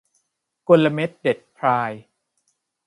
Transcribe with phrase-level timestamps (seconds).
[0.69, 1.91] กลเม็ดเด็ดพราย